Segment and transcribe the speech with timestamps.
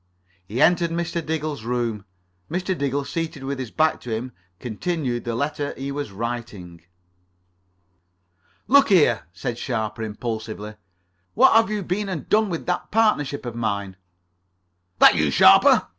[0.47, 1.23] He entered Mr.
[1.23, 2.05] Diggle's room.
[2.49, 2.75] Mr.
[2.75, 6.81] Diggle, seated with his back to him, continued the letter he was writing.
[8.67, 10.73] "Look here," said Sharper impulsively,
[11.35, 13.95] "what have you been and done with that partnership of mine?"
[14.97, 15.87] "That you, Sharper?